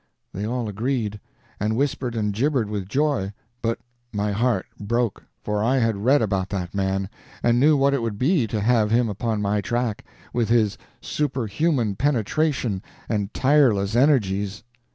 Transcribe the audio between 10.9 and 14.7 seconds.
superhuman penetration and tireless energies.